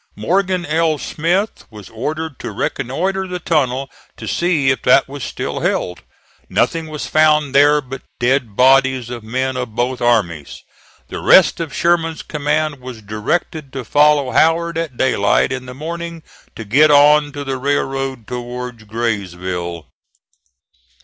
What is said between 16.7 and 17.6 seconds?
on to the